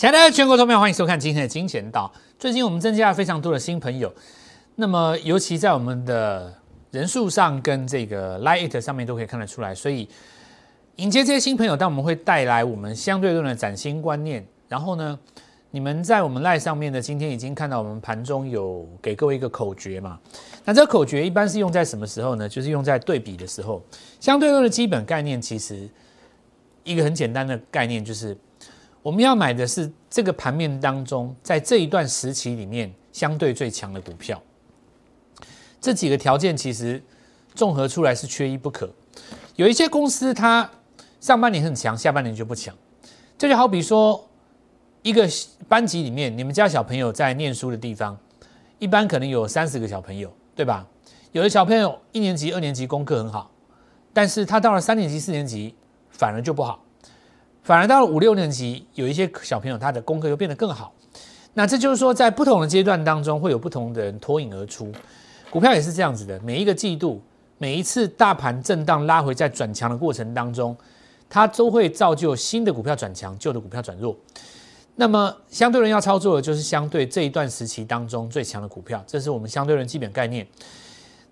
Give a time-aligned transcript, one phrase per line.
[0.00, 2.10] 亲爱的全国投票，欢迎收看今天的金钱道。
[2.38, 4.10] 最近我们增加了非常多的新朋友，
[4.76, 6.50] 那么尤其在我们的
[6.90, 10.08] 人数上跟这个 Lite 上面都可以看得出来，所以
[10.96, 14.42] 迎接这些新朋友，但我们会带来我们相对论的崭新观念。
[14.68, 15.18] 然后呢，
[15.70, 20.18] 你们在我们 Lite 上面呢，今天已经看到我们盘中有给各位一个口诀嘛？
[20.64, 22.48] 那这个口诀一般是用在什么时候呢？
[22.48, 23.82] 就是用在对比的时候。
[24.18, 25.86] 相对论的基本概念其实
[26.84, 28.34] 一个很简单的概念就是。
[29.02, 34.40] 我们要买的是这个盘面当中，在这一段时期里面相对最强的股票。
[35.80, 37.02] 这几个条件其实
[37.54, 38.92] 综合出来是缺一不可。
[39.56, 40.70] 有一些公司它
[41.20, 42.74] 上半年很强，下半年就不强。
[43.38, 44.28] 这就好比说，
[45.02, 45.26] 一个
[45.66, 48.18] 班级里面，你们家小朋友在念书的地方，
[48.78, 50.86] 一般可能有三十个小朋友，对吧？
[51.32, 53.50] 有的小朋友一年级、二年级功课很好，
[54.12, 55.74] 但是他到了三年级、四年级
[56.10, 56.84] 反而就不好。
[57.62, 60.92] 反而到了五六年级，有一些小朋友他的功课又变得更好。
[61.54, 64.90] 那这就是说，在不同的阶段当中，会有不同的人脱颖而出。
[65.50, 67.20] 股票也是这样子的，每一个季度，
[67.58, 70.76] 每一次大盘震荡拉回在转强的过程当中，
[71.28, 74.16] 它都会造就新的股票转强，旧的股票转弱。
[74.94, 80.46] 那么相对人要操作的就是相对这一段时期当中最强的股票，这是我们相对人基本概念。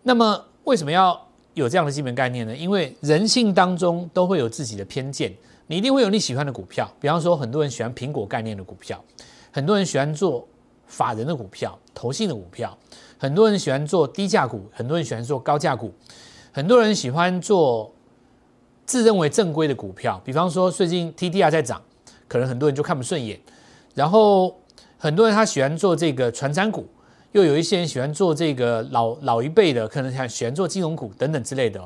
[0.03, 1.21] 那么为什么要
[1.55, 2.57] 有这样的基本概念呢？
[2.57, 5.33] 因为人性当中都会有自己的偏见。
[5.69, 9.03] 你一定会有你喜欢的股票，比方说很多人喜欢苹果概念的股票，
[9.53, 10.49] 很多人喜欢做
[10.87, 12.77] 法人的股票、投信的股票，
[13.19, 15.93] 很多人喜欢做低价股，很多人喜欢做高价股，
[16.53, 17.93] 很多人喜欢做
[18.87, 21.83] 自认为正规的股票，比方说最近 TDR 在涨，
[22.27, 23.39] 可能很多人就看不顺眼，
[23.95, 24.59] 然后
[24.97, 26.89] 很多人他喜欢做这个传产股，
[27.33, 31.79] 又有一些人喜欢做这个老老一辈的，可能喜欢做金融股等等之类的。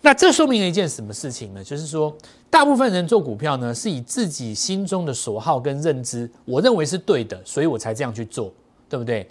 [0.00, 1.62] 那这说明了一件什么事情呢？
[1.62, 2.16] 就是说，
[2.48, 8.52] 大部分人做股票呢，是以自己心中的所好跟认知，我认为是对的，所以我才这样去做，
[8.88, 9.28] 对不对？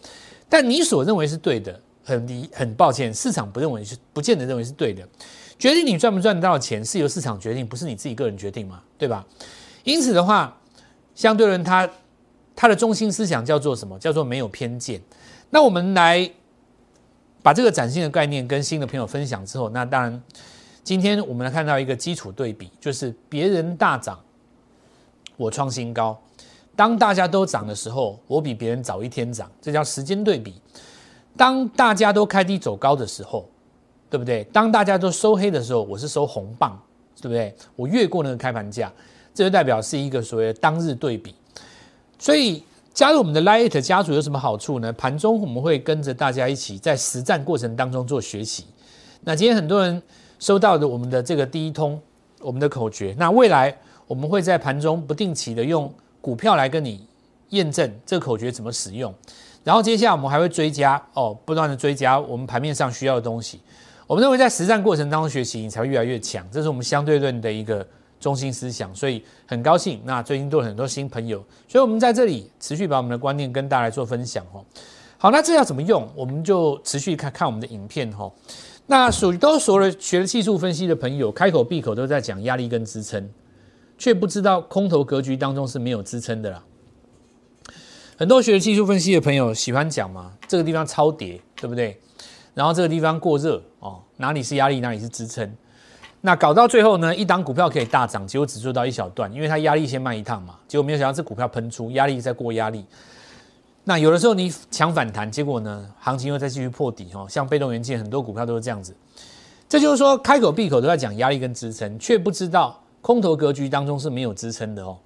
[0.49, 5.07] 但你所认为是对的，很离很抱歉，市场不认为是，不见得认为是对的。
[5.57, 9.25] 决定你赚不赚得到钱，是由市场决定，不是你自己个人决定嘛，对吧？
[9.85, 10.55] 因此的话，
[11.15, 11.89] 相对论它
[12.57, 13.97] 它的中心思想叫做什么？
[13.97, 15.01] 叫做没有偏见。
[15.49, 16.29] 那我们来
[17.41, 20.21] 把这个崭新的概念跟新的朋友分享之后，那当然。
[20.87, 24.17] 今天我们来看到一个基础对比，就是别人大涨，
[25.35, 26.17] 我创新高。
[26.77, 30.61] 当大家都涨的时候，我比别人早一天涨，这叫时间对比。
[31.35, 33.49] 当大家都开低走高的时候，
[34.09, 34.45] 对不对？
[34.45, 36.81] 当大家都收黑的时候，我是收红棒，
[37.21, 37.53] 对不对？
[37.75, 38.89] 我越过那个开盘价，
[39.33, 41.35] 这就代表是一个所谓的当日对比。
[42.17, 44.93] 所以加入我们的 Light 家族有什么好处呢？
[44.93, 48.67] 盘中我们会跟着大家一起在实战过程当中做学习。
[49.25, 50.01] 那今天很多人。
[50.39, 51.99] 收到的我们的这个第一通，
[52.39, 53.15] 我们的口诀。
[53.17, 53.75] 那未来
[54.05, 57.05] 我们会在盘中不定期的用股票来跟你
[57.49, 59.13] 验证这个口诀怎么使用。
[59.63, 63.59] 然后接下来我们还会追加哦，不断的追加我们盘面上需要的东西。
[64.05, 66.45] 我们认为在实战过程当中学习，你才会越来越强。
[66.49, 67.85] 这是我们相对论的一个
[68.19, 68.95] 中心思想。
[68.95, 74.63] 所以很高兴，那最近多了很多新朋友，所以我们在这里持续把我们的观念跟大家来做分享哦。
[75.17, 76.07] 好，那这要怎么用？
[76.15, 78.31] 我们就持续看看我们的影片哦。
[78.89, 83.29] 那属都说了学了技术分析的朋友，开口闭口都在讲压力跟支撑，
[83.97, 86.63] 却不知道空头格局当中是没有支撑的啦。
[88.17, 91.99] 很多学技术分析的朋友喜欢讲嘛，这个地方超跌，对不对？
[92.53, 95.53] 然后这个地方过热哦，哪里是压力，哪里是支撑？
[96.21, 102.85] 那搞到最后呢，一档股票可以大涨，结果只做到一小段，因为它压力先卖一趟嘛，结果没有想到这股票喷出，压力在过压力。
[103.89, 107.25] 那有的时候你抢反弹，结果呢，行情又再继续破底哦。
[107.29, 108.93] 像被动元件很多股票都是这样子。
[109.69, 114.97] 这就是说，开口闭口都在讲压力跟支撑，却不知道空头格局当中是没有支撑的哦。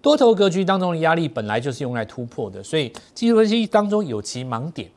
[0.00, 4.88] 多头格局当中的压力本来就是用来突破的，所以技术分析当中有其盲点。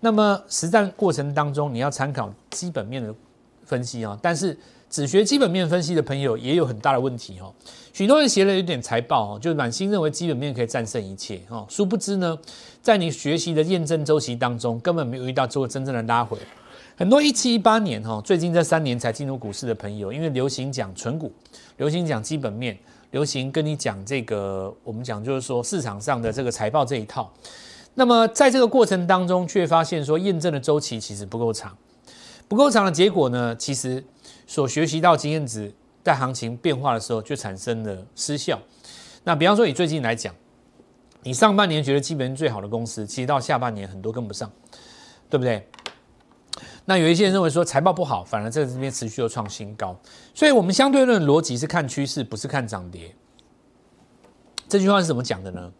[0.00, 3.14] 那么实战过程当中，你要参考基本面的
[3.62, 4.18] 分析啊。
[4.22, 7.52] 但是只学基本面分析的朋友也有很大的问题哦。
[7.92, 12.38] 许多人学了有点财报哦，就满心认为基本面可以战胜一切哦，殊不知呢，
[12.82, 16.38] 在你学习的验证周期当中，根本没有遇到做真正的拉回。
[16.96, 21.32] 很多一七一八年哈，最近这三年才进入股市的朋友，因为流行讲纯股，
[21.76, 22.78] 流行讲基本面，
[23.10, 27.32] 流行跟你讲这个，我们讲就是说市场上的这个财报这一套。
[27.94, 31.76] 那么在这个过程当中，却发现说验证的周期其实不够长，
[32.48, 34.02] 不够长的结果呢，其实
[34.46, 35.72] 所学习到经验值。
[36.02, 38.58] 在行情变化的时候，就产生了失效。
[39.22, 40.34] 那比方说，以最近来讲，
[41.22, 44.50] 你上半年觉得基本面最好的公司，其实到下半年很多跟不上，
[45.28, 45.66] 对不对？
[46.84, 49.96] 那有一些人认为说财报不好，反而在这边持续又创新高。
[50.34, 53.14] 所以，我们相对论逻辑是看趋势，不是看涨跌。
[54.68, 55.70] 这句话是怎么讲的呢？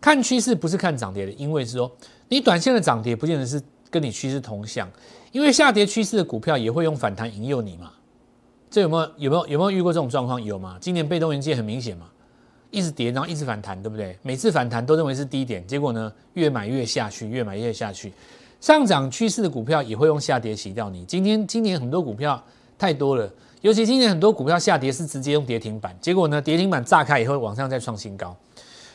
[0.00, 1.90] 看趋势不是看涨跌的，因为是说
[2.28, 3.60] 你短线的涨跌不见得是
[3.90, 4.88] 跟你趋势同向，
[5.32, 7.92] 因为下跌趋势的股票也会用反弹引诱你嘛。
[8.70, 10.42] 这有没有有没有有没有遇过这种状况？
[10.42, 10.78] 有吗？
[10.80, 12.06] 今年被动元件很明显嘛，
[12.70, 14.16] 一直跌，然后一直反弹，对不对？
[14.22, 18.12] 每次反弹都认为是低点，结果呢，越买越下去，越买越下去。
[18.60, 21.04] 上涨趋势的股票也会用下跌洗掉你。
[21.04, 22.42] 今天今年很多股票
[22.76, 23.30] 太多了，
[23.60, 28.36] 尤其今年很多股票下跌是直接用跌停板，结果呢，跌停板炸开以后往上再创新高。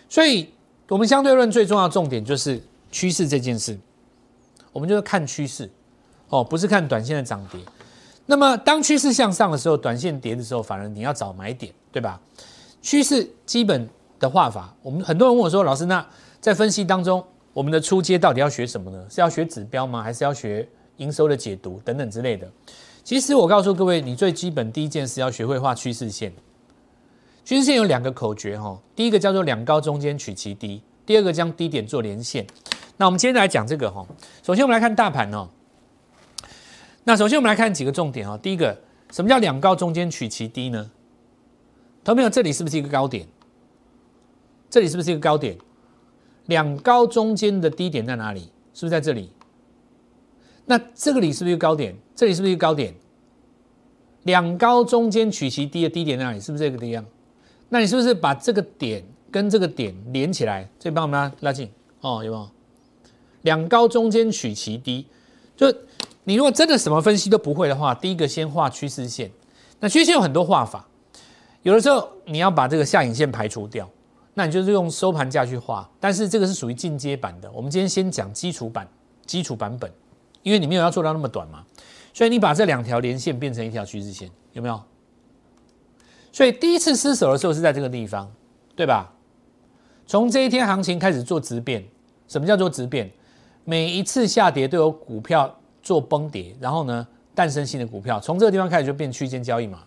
[0.09, 0.49] 所以，
[0.89, 2.61] 我们相对论最重要重点就是
[2.91, 3.79] 趋势这件事，
[4.71, 5.69] 我们就是看趋势
[6.29, 7.59] 哦，不是看短线的涨跌。
[8.25, 12.21] 那么，当趋势向上的时候，短线跌的时候，反而你要找买点，对吧？
[12.83, 13.89] 趋势基本
[14.19, 16.05] 的画法，我们很多人问我说：“老师，那
[16.41, 19.07] 在分析当中，我们的初阶到底要学什么呢？
[19.09, 20.03] 是要学指标吗？
[20.03, 22.47] 还是要学营收的解读等等之类的？”
[23.05, 26.31] 其实我告诉各位，你最基本第一件事要学会画趋势线。
[27.45, 32.45] 趋势线有两个口诀哈，第一个叫做两高中间取其低，第二个将低点做连线。
[32.97, 34.05] 那我们今天来讲这个哈，
[34.45, 35.47] 首先我们来看大盘哦。
[37.05, 38.37] 那首先我们来看几个重点哈。
[38.37, 38.77] 第一个，
[39.11, 40.91] 什么叫两高中间取其低呢？
[42.03, 43.27] 同朋友，这里是不是一个高点？
[44.69, 45.57] 这里是不是一个高点？
[46.47, 48.51] 两高中间的低点在哪里？
[48.73, 49.31] 是不是在这里？
[50.65, 51.95] 那这个里是不是一个高点？
[52.15, 52.93] 这里是不是一个高点？
[54.23, 56.39] 两高中间取其低的低点在哪里？
[56.39, 57.05] 是不是这个地方？
[57.69, 60.69] 那你是不是把这个点跟这个点连起来？
[60.79, 61.69] 这帮我们拉拉近
[62.01, 62.49] 哦，有没有？
[63.43, 65.07] 两高中间取其低，
[65.55, 65.73] 就。
[66.25, 69.29] 你如果真的什么分析都不会的话，第一个先画趋势线。
[69.81, 70.87] 那趋势线有很多画法，
[71.63, 73.89] 有的时候你要把这个下影线排除掉，
[74.35, 75.89] 那你就是用收盘价去画。
[75.99, 78.87] 但是这个是属于进阶版的，我们今天先讲基础版、
[79.25, 79.91] 基础版本，
[80.43, 81.63] 因为你没有要做到那么短嘛。
[82.13, 84.79] 所以你把这两条连线变成一条趋势线，有没有？
[86.31, 88.31] 所以第一次失手的时候是在这个地方，
[88.75, 89.11] 对吧？
[90.05, 91.83] 从这一天行情开始做直变，
[92.27, 93.11] 什么叫做直变？
[93.63, 95.53] 每一次下跌都有股票。
[95.83, 97.05] 做崩跌，然后呢，
[97.35, 99.79] 诞生新的股票，从这个地方开始就变区间交易嘛。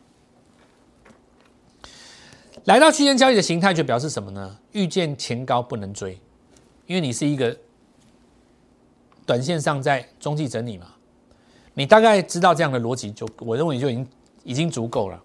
[2.67, 4.57] 来到区间交易的形态，就表示什么呢？
[4.73, 6.17] 遇见前高不能追，
[6.87, 7.57] 因为你是一个
[9.25, 10.87] 短线上在中继整理嘛。
[11.75, 14.09] 你大概知道这样的逻辑，就我认为就已经
[14.45, 15.23] 已经足够了，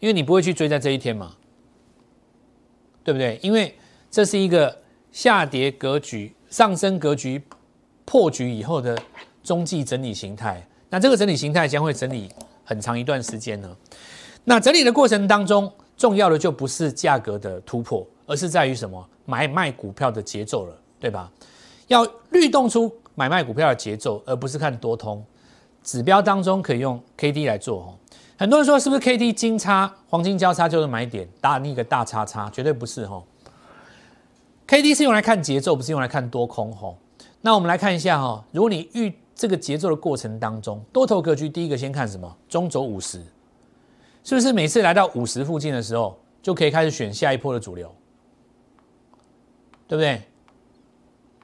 [0.00, 1.34] 因为你不会去追在这一天嘛，
[3.02, 3.38] 对不对？
[3.42, 3.76] 因为
[4.10, 4.78] 这是一个
[5.12, 7.42] 下跌格局、上升格局
[8.04, 8.96] 破局以后的。
[9.46, 12.28] 中继整理形态，那这个整理形态将会整理
[12.64, 13.76] 很长一段时间呢。
[14.42, 21.30] 那整理的过程当中，重要的就不是价格的突破，而是在于什么买卖股票的节奏了，对吧？
[21.88, 25.24] 要律动出买卖股票的节奏，而不是看多通
[25.82, 27.94] 指标当中可以用 K D 来做哦。
[28.36, 33.22] 很多人说是不是 K D 金叉黄金交叉就是买点，打那个大叉叉，绝对不是哈。
[34.66, 36.92] K D 是用来看节奏，不是用来看多空哈。
[37.40, 42.36] 那我们来看一下哈，如果你遇这个节奏的过程当中，多头格局第一个先看什么？
[42.48, 43.22] 中轴五十，
[44.26, 47.94] 是不是每次来到五十附近的时候，就可以开始选下一波的主流，
[49.86, 50.20] 对不对？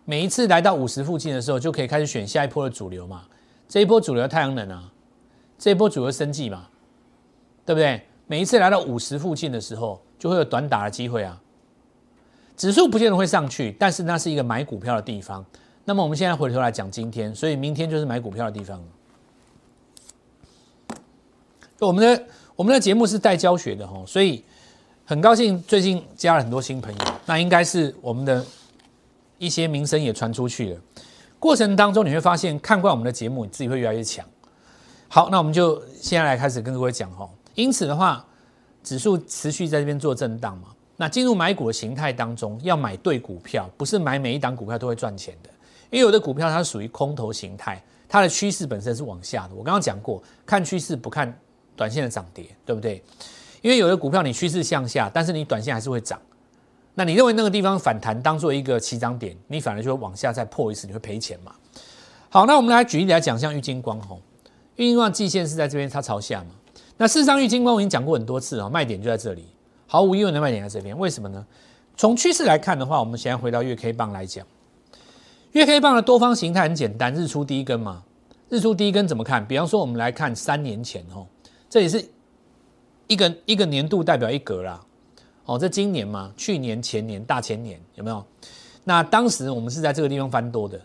[0.04, 3.22] 每一次来到五十附近的时候，就可以开始选下一波的主流嘛。
[3.68, 4.92] 这一波主流太阳能啊，
[5.56, 6.70] 这一波主流生计嘛，
[7.64, 8.02] 对不对？
[8.26, 11.40] 每一次来到五十附近的时候，就会有短打的机会啊。
[12.56, 15.46] 指数不见得会上去，但是那是一个买股票的地方。
[15.84, 18.82] 那么我们现在回头来讲今天，所以明天就是买股票的地方。
[21.78, 22.24] 我们的
[22.62, 24.40] 我们的节目是带教学的哈，所以
[25.04, 28.46] 很高兴最近加了很多新朋友，那应该是我们的
[29.36, 30.80] 一些名声也传出去了。
[31.40, 34.24] 过程当中你会发现，看惯我们的节目，你自己会越来越强。
[35.08, 37.28] 好，那我们就现在来开始跟各位讲哈。
[37.56, 38.24] 因此的话，
[38.84, 45.50] 指数持续在这边做震荡嘛，那进入买股的形态当中，要买对股票，不是买每一档股票都会赚钱的。
[45.90, 49.54] 因为有的股票它属于空头形态，它的趋势本身是往下的。
[49.56, 51.36] 我刚刚讲过，看趋势不看
[51.76, 53.02] 短线的涨跌，对不对？
[53.60, 56.20] 因为有的股票你趋势向下，但是你短线还是会涨。
[56.94, 61.54] 那你认为那个地方反弹当做一个起涨点，你反而就会往下再破一次，你会赔钱嘛？
[62.28, 64.20] 好，那我们来举例来讲，像玉金光吼，
[64.76, 66.50] 玉金光季线是在这边，它朝下嘛。
[66.96, 69.46] 那事实上，玉金光我已经讲过很多次了，卖点就在这里，
[69.86, 70.96] 毫无疑问的卖点在这边。
[70.98, 71.44] 为什么呢？
[71.96, 74.46] 从趋势来看的话，我们现在回到月 K 棒来讲。
[75.52, 78.02] 月 K 棒的多方形态很简单，日出第一根嘛。
[78.48, 79.46] 日出第一根怎么看？
[79.46, 81.26] 比方说，我们来看三年前哦，
[81.72, 82.06] 这也是
[83.06, 84.78] 一个一个年度代表一格啦。
[85.46, 88.22] 哦，这今年嘛，去年、前年、大前年有没有？
[88.84, 90.78] 那当时我们是在这个地方翻多的，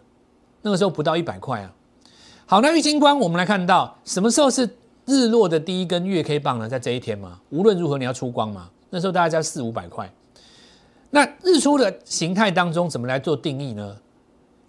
[0.62, 1.74] 那个时候不到一百块啊。
[2.46, 6.70] 好，那玉金光我们来看到什么时候是日落的第一根月 K 棒呢？
[6.70, 8.70] 在这一天嘛，无论如何你要出光嘛。
[8.89, 10.10] 那时候大概在四五百块。
[11.10, 13.98] 那日出的形态当中怎么来做定义呢？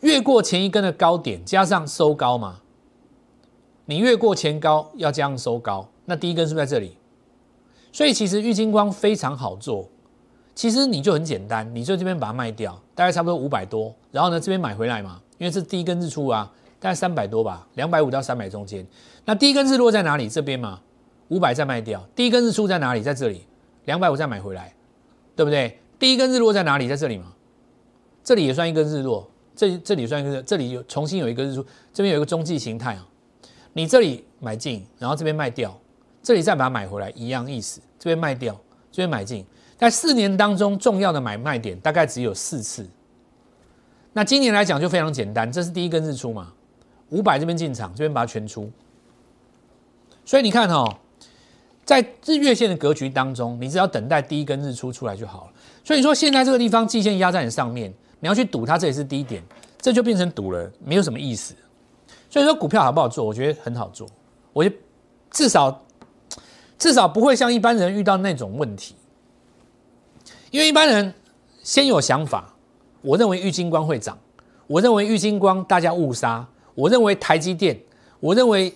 [0.00, 2.58] 越过前一根的高点，加上收高嘛。
[3.84, 6.96] 你越过前高要加上收高，那第一根是不是在这里？
[7.92, 9.86] 所以其实玉金光非常好做。
[10.54, 16.50] 其实你就很简单，你就这边把它卖掉，大概差不多五百多，然后呢这边买回来嘛，因为是第一根日出啊，
[16.80, 18.84] 大概三百多吧，两百五到三百中间。
[19.26, 20.30] 那第一根日落在哪里？
[20.30, 20.80] 这边嘛，
[21.28, 22.02] 五百再卖掉。
[22.16, 23.02] 第一根日出在哪里？
[23.02, 23.42] 在这里，
[23.84, 24.74] 两百五再买回来，
[25.36, 25.78] 对不对？
[25.98, 26.88] 第一根日落在哪里？
[26.88, 27.34] 在这里嘛，
[28.24, 29.28] 这里也算一根日落。
[29.54, 33.06] 这这里算一个，这里有重新有一个日出，这边有一个中继形态啊。
[33.74, 35.78] 你这里买进，然后这边卖掉，
[36.28, 37.80] 这里再把它买回来，一样意思。
[37.99, 38.52] 这边卖掉，
[38.92, 39.47] 这边买进，
[39.78, 42.87] 在四年当中重要的买卖点大概只有四次。
[44.12, 46.52] 那今年来讲就非常简单，这是第一根日出嘛，
[47.08, 48.70] 五百这边进场，这边把它全出。
[50.26, 50.99] 所以你看哦，
[51.87, 55.52] 在日月线的格局当中，你只要等待第一根日出出来就好了。
[55.82, 57.90] 所以说现在这个地方季线压在你上面。
[58.20, 59.42] 你要去赌它，这也是低点，
[59.80, 61.54] 这就变成赌了，没有什么意思。
[62.28, 63.25] 所以说股票好不好做？
[63.25, 64.06] 我觉得很好做，
[64.52, 64.76] 我觉得
[65.30, 65.82] 至少
[66.78, 68.94] 至少不会像一般人遇到那种问题，
[70.50, 71.12] 因为一般人
[71.62, 72.54] 先有想法，
[73.02, 74.16] 我认为玉金光会涨，
[74.66, 77.78] 我认为玉金光大家误杀，我认为台积电，
[78.20, 78.73] 我认为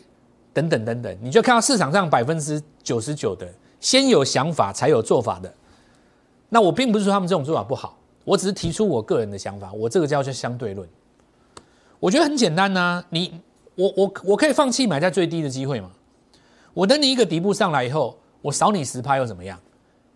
[0.52, 5.54] 等等等等，你就看到市场上百分之九十九的先有想法才有做法的，
[6.48, 7.98] 那我并不是说他们这种做法不好。
[8.24, 10.88] 我只是提出我个人的想法，我这个叫做相对论。
[11.98, 13.40] 我觉得很简单呐，你
[13.74, 15.90] 我我我可以放弃买在最低的机会嘛？
[16.74, 19.58] 我等你一个底部上来以后，我少你十趴又怎么样？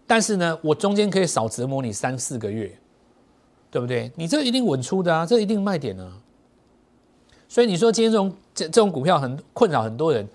[0.07, 2.77] 但是呢，我中间可以少折磨你三四个月，
[3.71, 4.11] 对不对？
[4.15, 6.13] 你这一定稳出的啊，这一定卖点啊。
[7.49, 10.29] 所以你说今天这种这这种股票很困扰很多人，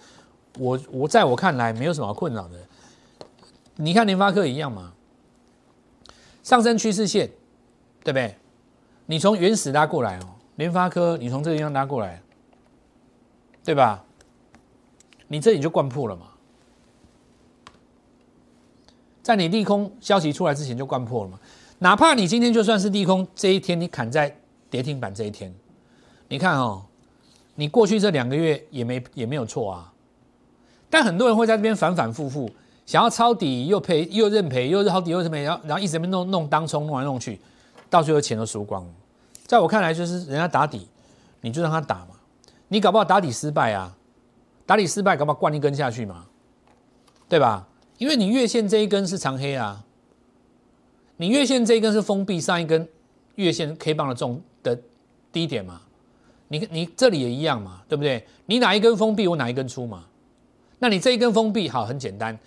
[0.58, 2.58] 我我在我看来没有什么困扰的。
[3.76, 4.94] 你看联发科一样嘛，
[6.44, 7.30] 上升趋势线。
[8.04, 8.36] 对不对？
[9.06, 10.26] 你从原始拉过来哦，
[10.56, 12.20] 联发科，你从这个地方拉过来，
[13.64, 14.04] 对吧？
[15.32, 16.26] 你这里就灌破了嘛，
[19.24, 21.40] 在你利空消息出来之前就灌破了嘛。
[21.80, 24.36] 哪怕你今天就算是利空，这一天你砍在
[24.70, 25.56] 跌停板这一天，
[26.28, 26.84] 你看哦，
[27.56, 29.94] 你过去这两个月也没也没有错啊。
[30.90, 32.52] 但很多人会在这边反反复复，
[32.86, 37.40] 想要抄底又赔又认赔又抄底又认赔，然后然后一直在弄弄当冲弄来弄去。
[37.90, 38.94] 到最后钱都输光了，
[39.46, 40.90] 在我看来就是人家打底，
[41.40, 42.08] 你就让他打嘛。
[42.68, 43.96] 你搞不好打底失败啊，
[44.66, 46.26] 打底失败干嘛灌一根下去嘛，
[47.28, 47.68] 对吧？
[47.98, 49.84] 因为你月线这一根是长黑啊，
[51.18, 52.88] 你月线这一根是封闭上一根
[53.36, 54.80] 月线 K 棒的重的
[55.32, 55.82] 低点嘛，
[56.48, 58.26] 你你这里也一样嘛，对不对？
[58.46, 60.06] 你哪一根封闭，我哪一根出嘛。
[60.80, 62.38] 那你这一根封闭好，很简单。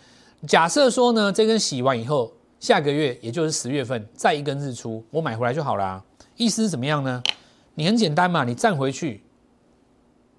[0.47, 2.33] 假设说呢，这根洗完以后。
[2.61, 6.03] 下个月也就是十月份再一根日出，我买回来就好了。
[6.35, 7.23] 意思是怎么样呢？
[7.75, 9.23] 你很简单嘛，你站回去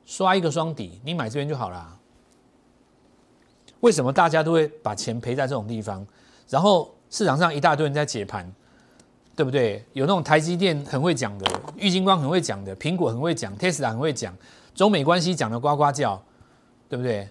[0.06, 2.00] 刷一个双底，你买这边就好了。
[3.82, 6.06] 为什么大家都会把钱赔在这种地方？
[6.50, 8.52] 然后市场上一大堆人在解盘，
[9.36, 9.84] 对不对？
[9.94, 14.36] 有那种台积电很会讲的，郁金光很会讲的，苹果很会讲，Tesla 很会讲，
[14.74, 16.22] 中美关系讲的呱呱叫，
[16.88, 17.28] 对不对？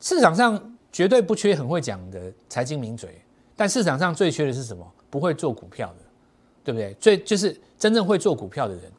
[0.00, 3.20] 市场上绝对不缺很会讲的财经名嘴。
[3.54, 4.84] 但市场上最缺的是什么？
[5.10, 6.04] 不会做股票的，
[6.64, 6.94] 对不对？
[6.94, 8.90] 最就是真正会做股票的人。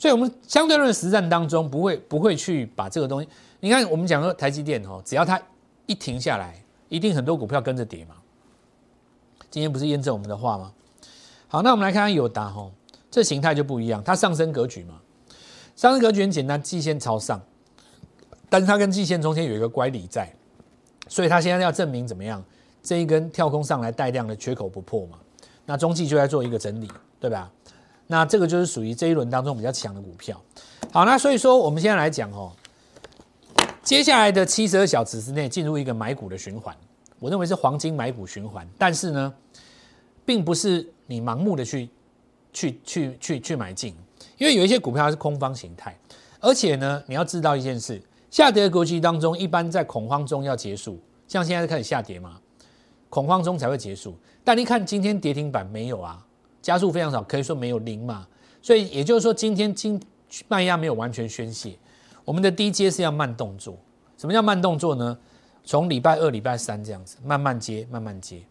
[0.00, 3.28] 所以，我们相对论实战当中，不会不会去把这个东西。
[3.60, 5.38] 你看，我们讲说台积电哦，只要它
[5.84, 8.14] 一停下来，一定很多股票跟着跌嘛。
[9.50, 10.72] 今天不是验证我们的话吗？
[11.48, 12.70] 好，那我们来看看友达哈，
[13.10, 14.94] 这形态就不一样，它上升格局嘛。
[15.76, 17.38] 上升格局很简单，季线朝上，
[18.48, 20.32] 但是它跟季线中间有一个乖离在，
[21.08, 22.42] 所以它现在要证明怎么样？
[22.82, 25.18] 这一根跳空上来带量的缺口不破嘛？
[25.66, 26.90] 那中继就在做一个整理，
[27.20, 27.52] 对吧？
[28.10, 30.42] 那这个就是属于这一轮当中比较强的股票。
[30.90, 32.50] 好，那所以说我们现在来讲哦，
[33.84, 36.76] 接下来的七十二小时之内进入一个买股的循环，
[37.20, 38.68] 我认为是黄金买股循环。
[38.76, 39.32] 但是呢，
[40.24, 41.88] 并不是你盲目的去
[42.52, 43.94] 去去去去买进，
[44.38, 45.96] 因为有一些股票它是空方形态，
[46.40, 50.98] 而且呢，你要知道一件事，下跌的格局当中，一般在恐慌中要结束，
[51.28, 52.40] 像现在开始下跌嘛。
[53.08, 56.26] 恐慌中才会结束，但你看今天跌停板没有啊？
[56.62, 58.26] 加速非常少，可以说没有零嘛。
[58.62, 60.00] 所以也就是说，今天金
[60.48, 61.76] 卖压没有完全宣泄。
[62.24, 63.76] 我们的低阶是要慢动作。
[64.16, 65.18] 什么叫慢动作呢？
[65.64, 68.42] 从礼拜二、礼拜三这样子慢慢接，慢慢接。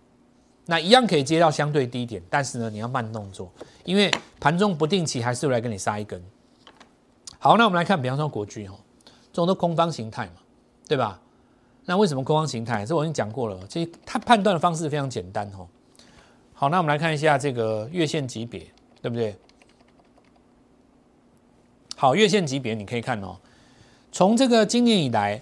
[0.65, 3.51] 那一样可以接到相对低点，但是呢，你要慢动作，
[3.83, 6.21] 因为盘中不定期还是会来跟你杀一根。
[7.39, 8.73] 好，那我们来看，比方说国巨哦，
[9.05, 10.33] 这种都空方形态嘛，
[10.87, 11.19] 对吧？
[11.85, 12.85] 那为什么空方形态？
[12.85, 13.59] 这我已经讲过了。
[13.67, 15.67] 其实它判断的方式非常简单哦。
[16.59, 18.67] 好，那我们来看一下这个月线级别，
[19.01, 19.33] 对不对？
[21.95, 23.37] 好，月线级别你可以看哦，
[24.11, 25.41] 从这个今年以来，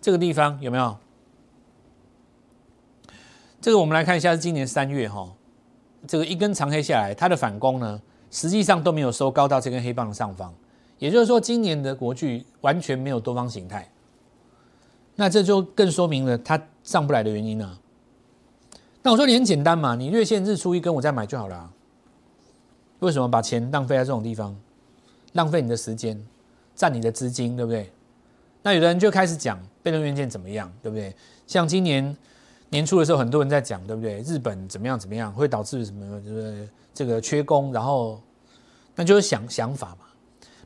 [0.00, 0.96] 这个地方有没有？
[3.60, 5.32] 这个我们来看一下，是今年三月哈，
[6.08, 8.02] 这个一根长黑下来，它的反攻呢，
[8.32, 10.52] 实际上都没有收高到这根黑棒的上方，
[10.98, 13.88] 也就是说，今年的国巨完全没有多方形态，
[15.14, 17.78] 那这就更说明了它上不来的原因呢。
[19.06, 21.70] 那我说你很简单嘛，你月线日出一根，我再买就好了。
[22.98, 24.52] 为什么把钱浪费在这种地方，
[25.34, 26.20] 浪费你的时间，
[26.74, 27.88] 占你的资金，对不对？
[28.62, 31.14] 那有的人就开始讲被动元件怎么样，对不对？
[31.46, 32.16] 像今年。
[32.68, 34.18] 年初的时候，很多人在讲，对不对？
[34.22, 36.20] 日本怎么样怎么样，会导致什么？
[36.22, 38.20] 就是这个缺工，然后
[38.96, 39.98] 那就是想想法嘛。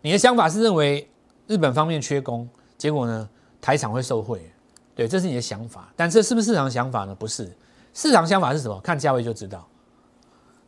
[0.00, 1.06] 你的想法是认为
[1.46, 3.28] 日本方面缺工，结果呢，
[3.60, 4.50] 台厂会受贿，
[4.94, 5.92] 对，这是你的想法。
[5.94, 7.14] 但这是不是市场想法呢？
[7.14, 7.54] 不是，
[7.92, 8.78] 市场想法是什么？
[8.80, 9.66] 看价位就知道，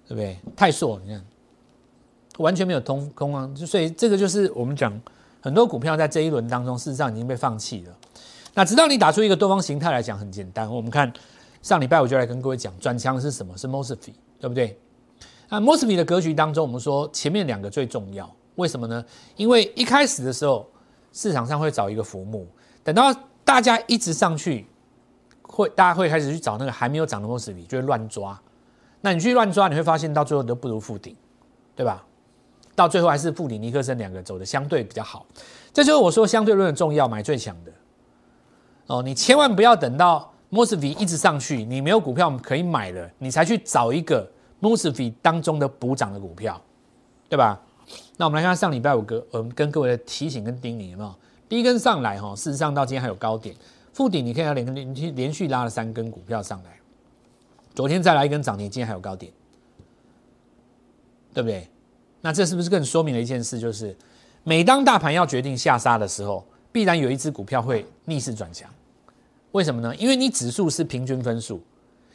[0.07, 0.39] 对不对？
[0.57, 1.25] 太硕，你看
[2.39, 4.99] 完全没有通空啊，所以这个就是我们讲
[5.41, 7.97] 很多股票在这一轮当中，事实上已经被放弃了。
[8.55, 11.13] 那直到你打出一个多方形态来讲很简单，我们看
[11.63, 13.57] 上礼拜我就来跟各位讲转强是什么？
[13.57, 14.79] 是 Mosfet，对不对？
[15.49, 19.05] 那 Mosfet 的格局当中，我们说前面两个最重要，为什么呢？
[19.37, 20.69] 因为一开始的时候
[21.13, 22.47] 市场上会找一个浮木，
[22.83, 23.15] 等到
[23.45, 24.67] 大家一直上去，
[25.53, 28.41] 会大家会开始去找那个还没有涨的 Mosfet，就会乱抓。
[29.03, 31.15] 那你去乱抓，你会发现到最后都不如附顶，
[31.77, 32.03] 对吧？
[32.75, 35.27] 到最后还是附顶尼克森两个走的相对比较好。
[35.75, 37.73] 这就是我说相对论的重要，买最强的。
[38.87, 44.27] 哦，你千万不要等到 Mosfet 一直上去，你没有股票可以买了，你才去找一个
[44.61, 46.61] Mosfet 当中的补涨的股票，
[47.29, 47.61] 对吧？
[48.17, 51.15] 那我们来看上礼拜五个，我们跟各位的提醒跟叮咛有没有？
[51.49, 53.55] 第一根上来哈，事实上到今天还有高点，
[53.93, 56.79] 附顶你可以要连连连续拉了三根股票上来，
[57.75, 59.31] 昨天再来一根涨停，今天还有高点，
[61.35, 61.69] 对不对？
[62.21, 63.59] 那这是不是更说明了一件事？
[63.59, 63.95] 就是
[64.45, 68.71] 每当大盘要决定下杀的时候，必然有一只股票会逆势转强，
[69.51, 69.95] 为什么呢？
[69.97, 71.63] 因为你指数是平均分数，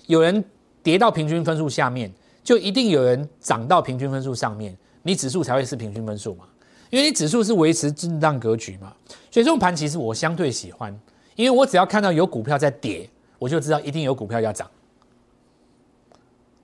[0.07, 0.43] 有人
[0.81, 2.11] 跌到平均分数下面，
[2.43, 6.45] 就一定有人涨到平均分数上面，你指数才会是平均分数嘛。
[6.89, 8.95] 因为你指数是维持震荡格局嘛，
[9.29, 10.97] 所以这种盘其实我相对喜欢，
[11.37, 14.69] 因为我只要看到有股票在跌，我就知道一定有股票要涨。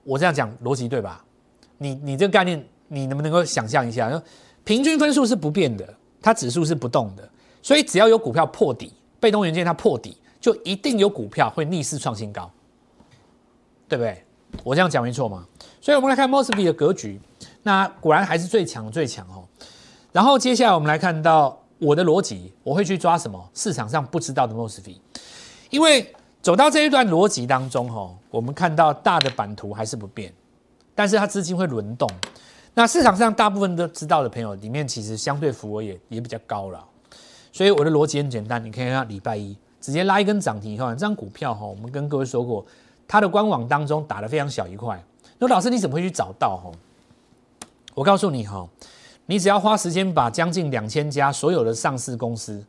[0.02, 1.24] 我这样讲逻辑对吧？
[1.78, 4.22] 你你这个概念，你能不能够想象一下？
[4.64, 7.26] 平均分数是不变的，它指数是不动的。
[7.62, 12.50] 所以只要有股票破底，被动元件它破底，就一定有股票会逆势创新高，
[13.88, 14.22] 对不对？
[14.62, 15.46] 我这样讲没错吗？
[15.80, 17.20] 所以我们来看 Mosfet 的格局，
[17.62, 19.44] 那果然还是最强最强哦。
[20.12, 24.96] 然后接下来我们来看到我的逻辑，我会去抓什么市场上不知道的 Mosfet，
[25.70, 30.32] 因为走到这一段逻辑当中哈，我们看到大的版图还是不变，
[30.94, 32.08] 但是它资金会轮动。
[32.74, 36.84] 那市场上大部分都知道的朋友里面，其实相对幅额也也比较高了。
[37.52, 42.64] 所以我的逻辑很简单，你可以看礼拜一直接拉一根涨停以后，这张股票哈，我们跟各位说过，
[43.06, 45.00] 它的官网当中打的非常小一块。
[45.38, 46.70] 那老师你怎么会去找到哈？
[47.94, 48.68] 我告诉你哈，
[49.26, 52.64] 你只要花时间把将近两千家所有的上市公司，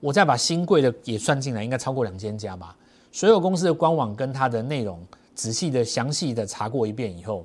[0.00, 2.76] 我再把新贵的也算进来，应该超过两千家吧。
[3.10, 5.00] 所有公司的官网跟它的内容
[5.34, 7.44] 仔细的、详细的查过一遍以后。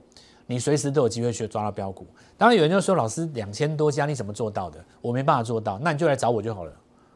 [0.50, 2.08] 你随时都有机会去抓到标股。
[2.38, 4.82] 当然有人就说：“老师，两千多家你怎么做到的？
[5.02, 6.72] 我没办法做到，那你就来找我就好了，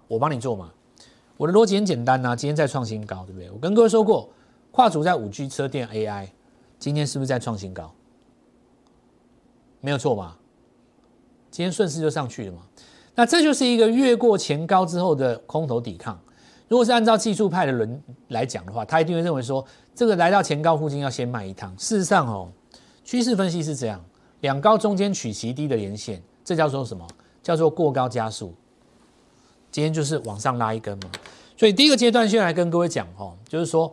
[0.10, 0.70] 我帮你做嘛。”
[1.40, 3.50] 我的逻辑很简单呐，今天在创新高，对不对？
[3.52, 4.30] 我跟各位说过，
[4.70, 6.28] 跨足在五 G 车电 AI，
[6.78, 7.90] 今天是不是在创新高？
[9.80, 10.38] 没有错吧？
[11.52, 12.62] 今天顺势就上去了嘛。
[13.14, 16.20] 那这就是一个越过前高之后的空头抵抗。
[16.68, 21.76] 如果是按照技术派的人来讲的话，他一定会认为说，这个来到前高附近要先卖一趟。
[21.78, 22.50] 事实上哦。
[23.04, 24.00] 趋势分析是这样，
[24.42, 27.06] 两高中间取其低的连线，这叫做什么？
[27.42, 28.54] 叫做过高加速。
[29.72, 31.10] 今天就是往上拉一根嘛。
[31.58, 33.92] 所以第一个阶段先来跟各位讲哦，就是说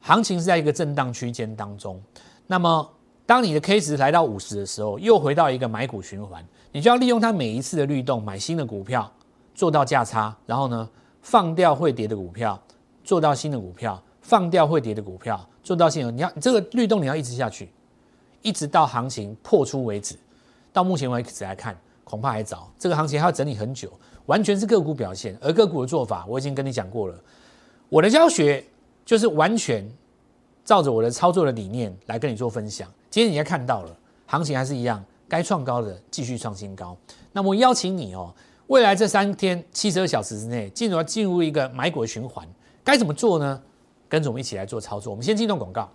[0.00, 2.00] 行情是在一个震荡区间当中。
[2.46, 2.88] 那么
[3.26, 9.10] 当你的 K 值来到五十的时候，又回到一个买股循环，你就要利用它每一次的律动买新的股票，
[9.54, 10.88] 做到价差，然后呢
[11.22, 12.60] 放掉会跌的股票，
[13.02, 16.10] 做到新的股票，放掉会跌的股票，做到现有。
[16.10, 17.70] 你要这个律动你要一直下去。
[18.40, 20.14] 一直到行情破出为止，
[20.72, 22.70] 到目前为止来看，恐怕还早。
[22.78, 23.90] 这个行情还要整理很久，
[24.26, 25.36] 完全是个股表现。
[25.40, 27.18] 而个股的做法，我已经跟你讲过了。
[27.88, 28.64] 我的教学
[29.04, 29.84] 就是完全
[30.64, 32.88] 照着我的操作的理念来跟你做分享。
[33.10, 36.96] 今天你也看到了，行情还是一样，该创高的继续创新高，
[37.32, 38.34] 那么邀请你哦，
[38.68, 42.48] 未来这三天七十二小时之内，进入进入一个买股的循环，
[42.82, 43.60] 该怎么做呢？
[44.08, 45.10] 跟着我们一起来做操作。
[45.10, 45.86] 我们先进段广告。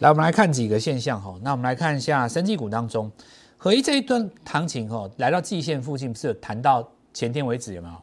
[0.00, 1.34] 来，我们来看几个现象哈。
[1.42, 3.10] 那我们来看一下，生技股当中，
[3.56, 6.86] 合一这一段行情哈，来到季线附近，不是有谈到？
[7.12, 7.94] 前天为止有没有？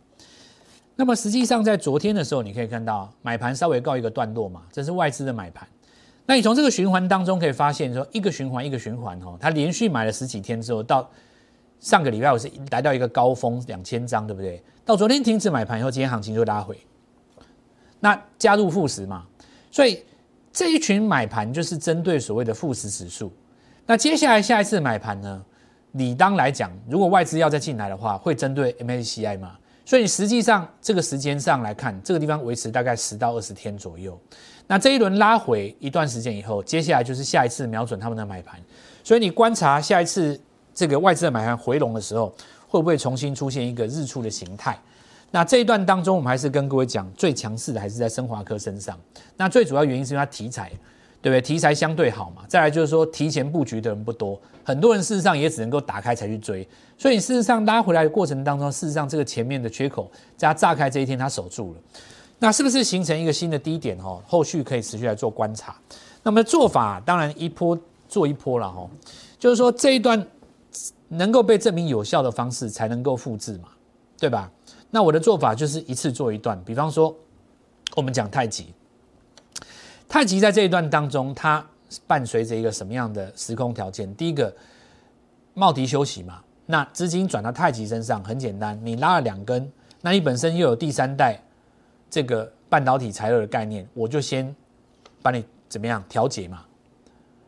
[0.97, 5.67] 那么实际上在昨天的时候，你可以看到买盘稍微告一个段落嘛，这是外资的买盘。
[6.25, 11.09] 那你从这个循环当中可以发现，说一个循环一个循环哦，它连续买了十几天之后，到
[11.79, 14.63] 上个礼拜我是来到一个高峰两千张，对不对？
[14.85, 16.77] 到昨天停止买盘以后，今天行情就拉回。
[17.99, 19.25] 那加入富时嘛，
[19.69, 20.01] 所以
[20.53, 23.31] 这一群买盘就是针对所谓的富时指数。
[23.85, 25.43] 那接下来下一次买盘呢？
[25.95, 29.57] 理当来讲，如果外资要再进来的话，会针对 MSCI 吗？
[29.85, 34.19] 所以实际上这个时间上来看，这个地方维持大概十到二十天左右。
[34.67, 38.59] 那这一轮拉回一段时间以后，接下来就是下一次瞄准他们的买盘。
[39.03, 40.39] 所以你观察下一次
[40.73, 42.33] 这个外资的买盘回笼的时候，
[42.67, 44.75] 会不会重新出现一个日出的形态？
[45.29, 48.97] 那这一段当中，我们还是跟各位讲，最强势的还是在升华科身上。
[49.37, 50.71] 那最主要原因是因为它题材，
[51.25, 51.41] 对不对？
[51.41, 52.43] 题材相对好嘛。
[52.47, 56.67] 再来就是说，提前布局的人不多，很多人事实上也只能够打开才去追。
[56.99, 61.79] 所以事实上拉回来的过程当中，事实上这个前面的缺口加炸开这一天，它守住了。
[62.37, 63.97] 那是不是形成一个新的低点？
[63.97, 65.75] 哦，后续可以持续来做观察。
[66.21, 67.75] 那么做法当然一波
[68.07, 68.87] 做一波了，哈，
[69.39, 70.23] 就是说这一段
[71.07, 73.69] 能够被证明有效的方式才能够复制嘛，
[74.19, 74.51] 对吧？
[74.91, 77.15] 那我的做法就是一次做一段，比方说
[77.95, 78.67] 我们讲太极，
[80.07, 81.65] 太极在这一段当中，它
[82.07, 84.13] 伴随着一个什么样的时空条件？
[84.15, 84.53] 第一个，
[85.53, 91.39] 茂迪休息嘛，那资金转到太极身上很简单，你拉了两根，那你本身又有第三代
[92.09, 94.55] 这个半导体材料的概念，我就先
[95.21, 96.63] 把你怎么样调节嘛，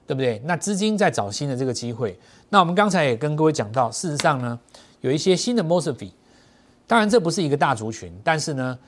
[0.06, 0.42] 对不对？
[0.46, 4.60] 那资金在找新的这个机会，那我们刚才也跟各位讲到，事实上呢，
[5.02, 6.12] 有一些新的 mosfet。
[6.86, 8.80] 当然，这不是一个大族群，但是呢，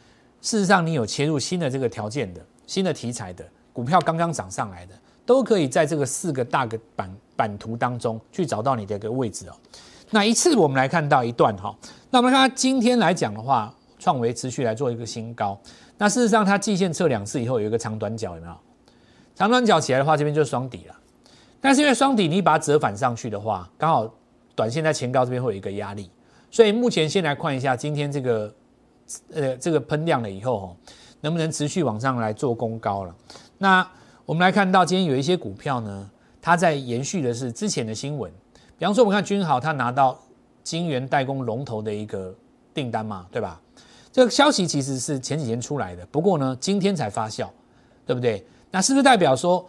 [0.42, 3.46] 事实上你有切入新的这个条件的、新的题材的
[3.80, 4.94] 股票，刚刚涨上来的，
[5.26, 9.54] 都可以在这个四个大个版版图当中去找到你的一个位置哦。
[10.10, 11.74] 那一次我们来看到一段哈，
[12.10, 15.58] 那我们看今天来讲的话，创维持续来做一个新高。
[15.98, 18.54] 那事实上它季线测两次以后有一个长短角，有没有？
[19.34, 20.96] 长短角起来的话，这边就是双底了。
[21.62, 24.14] 但是因为双底你把它折返上去的话，刚好
[24.56, 26.12] 短线在前高这边会有一个压力。
[26.52, 28.54] 所以目前先来看一下今天这个，
[29.34, 30.76] 呃，这个喷量了以后哦，
[31.22, 33.16] 能不能持续往上来做攻高了？
[33.60, 33.88] 那
[34.26, 36.10] 我们来看到今天有一些股票呢，
[36.42, 38.32] 它在延续的是之前的新闻，
[38.78, 40.18] 比方说我们看君豪，它拿到
[40.64, 42.34] 晶圆代工龙头的一个
[42.74, 43.60] 订单嘛，对吧？
[44.12, 47.48] 这个消息其实是前几天出来的，不过呢，今天才发酵，
[48.06, 48.44] 对不对？
[48.72, 49.64] 那是不是代表说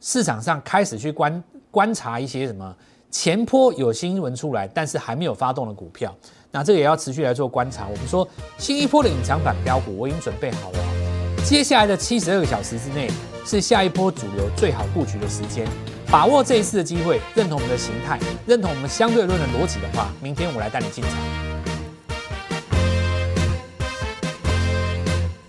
[0.00, 2.74] 市场上开始去观观察一些什么？
[3.10, 6.12] 前坡有新闻出来，但是还没有发动的股票，
[6.50, 7.86] 那这个也要持续来做观察。
[7.88, 8.26] 我们说
[8.58, 10.78] 新一波的隐藏版标股，我已经准备好了。
[11.44, 13.08] 接下来的七十二个小时之内，
[13.44, 15.66] 是下一波主流最好布局的时间。
[16.10, 21.12] 把握这一次的机会，认同我们的形态，认同我们相对论的逻辑的话，明天我来带你进场。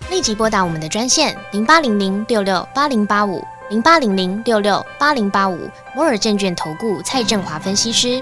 [0.10, 3.44] 立即拨打我们的专线零八零零六六八零八五。
[3.72, 5.58] 零八零零六六八零八五
[5.96, 8.22] 摩尔证券投顾蔡振华分析师，